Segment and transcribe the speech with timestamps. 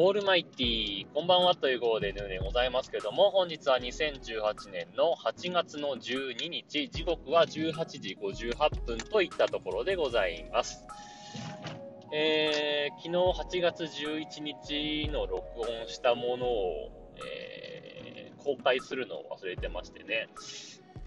[0.00, 10.86] オールマイティー、こんばんはという号ででございますけども、本日は2018年の8月の12日、時刻は18時58分といったところでございます。
[12.12, 20.28] えー、昨日8月11日の録音したものを、えー、公開するのを忘れてましてね、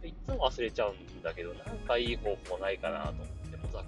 [0.03, 3.30] いつも忘れちゃうんだけど、なんかいい方法ないかなと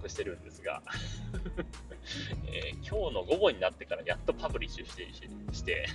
[0.09, 0.81] してるんですが
[2.51, 5.07] えー、今日の午後になってからやっとパブリッシュして
[5.53, 5.87] して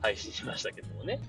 [0.00, 1.20] 配信しましたけどもね。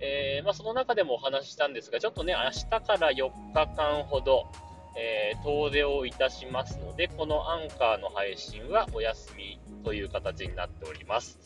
[0.00, 4.50] えー、まあ、その中でもお話ししたんですが、ちょっとね、明日から4日間ほど、
[4.96, 11.38] えー、遠出をいたしますので、このアンカーの配信はお休みという形になっております。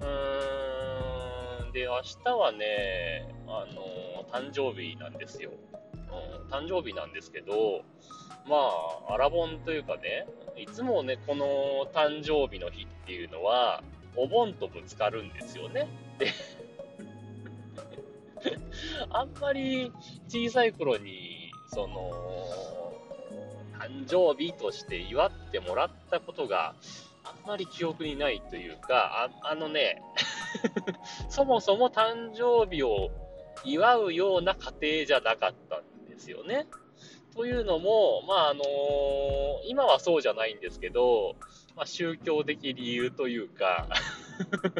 [0.00, 5.50] うーん、で、明日はね、あの誕生日なんですよ。
[6.50, 7.82] 誕生日なんですけど、
[8.48, 8.56] ま
[9.08, 11.46] あ、アラボンというかね、いつもね、この
[11.92, 13.82] 誕生日の日っていうのは、
[14.16, 15.88] お盆とぶつかるんですよね。
[16.18, 16.32] で
[19.10, 19.92] あんまり
[20.28, 22.12] 小さい頃に、その、
[23.78, 26.74] 誕生日として祝ってもらったことが
[27.24, 30.02] あんまり記憶にないというか、ああのね
[31.28, 33.10] そもそも誕生日を
[33.64, 35.82] 祝うような家庭じゃなかったん
[36.16, 36.66] ですよね。
[37.34, 38.62] というのも、まああの、
[39.66, 41.36] 今はそうじゃないんですけど、
[41.76, 43.86] まあ、宗教的理由というか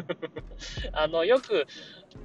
[0.93, 1.67] あの、よく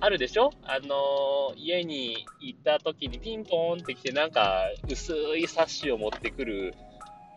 [0.00, 0.50] あるでしょ？
[0.62, 6.74] あの、家に行った時にピンポンって来て、なんか薄い冊子を持ってくる、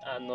[0.03, 0.33] あの、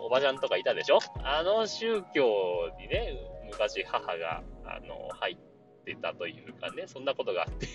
[0.00, 0.98] おばちゃんとかいたでしょ？
[1.22, 3.14] あの宗教にね、
[3.48, 7.66] 昔母が、あの入ってたというかね、そんなことがあって。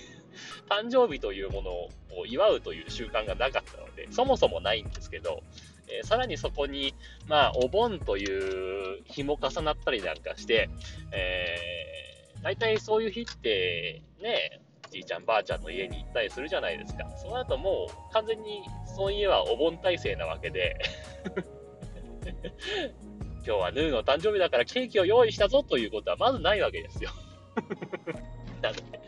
[0.69, 5.44] 誕生日というものを祝うという習慣がなかったので、そもそもないんですけど、
[5.88, 6.95] えー、さらにそこに、
[7.28, 10.69] まあ、お盆という日も重なったりなんかして、
[11.11, 17.06] えー、大体そういう日って、ね、じいちゃんばあちゃんの家に行ったりするじゃないですか。
[17.17, 18.63] その後もう完全に
[18.95, 20.78] その家はお盆体制なわけで
[23.45, 27.12] 今日はヌーの誕生日だからケーキを用意したぞということはまずないわけですよ
[28.62, 29.00] なので、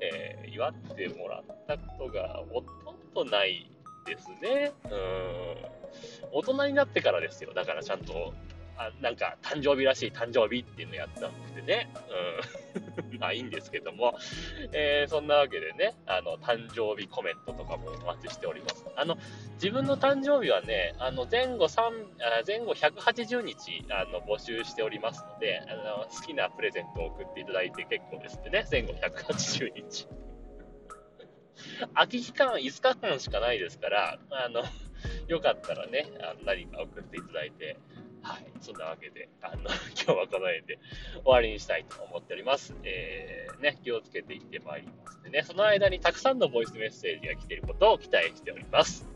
[0.00, 3.68] え、祝ってもらったことがほとんどない
[4.06, 4.72] ですね。
[4.84, 4.90] うん。
[6.32, 7.52] 大人になってからですよ。
[7.54, 8.32] だからちゃんと、
[8.76, 11.90] あなんか誕生日らしい誕生日っていうのやったんでね。
[13.12, 13.18] うん。
[13.18, 14.16] まあいいんですけども、
[14.72, 18.84] えー、そんなわけでね、あの、誕生日コメントとかもお待ちしております。
[18.96, 19.16] あの、
[19.54, 30.08] 自分の誕生日はね、あの、前後3、前後180日、あの、募集しておりますので、あの、好きなプレゼントを送っていただいて結構ですね、前後180日。
[31.94, 34.62] 空き期間5日間しかないですから、あの、
[35.28, 37.76] よかったらね、あの何か送っていただいて、
[38.22, 39.62] はい、そんなわけで、あの、
[39.94, 40.78] 今日はこの辺で
[41.14, 42.74] 終わりにしたいと思っております。
[42.84, 49.06] えー、ね、気をつけていってまいりますでね、その間にたくさんのボイスメッセージが来ていることを期待しております。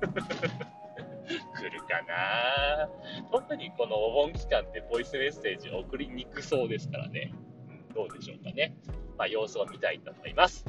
[0.04, 2.90] 来るかな？
[3.32, 7.32] 特にこのお盆期間ってボイスメッセージを送りにくそうですからね。
[7.68, 8.74] うん、どうでしょうかね。
[9.16, 10.64] まあ、様子を見たいと思います。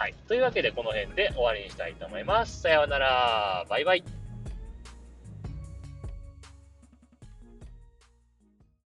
[0.00, 0.14] はい。
[0.28, 2.62] というわけで、この辺で終わりにしたいと思います。
[2.62, 3.66] さようなら。
[3.68, 4.19] バイバイ。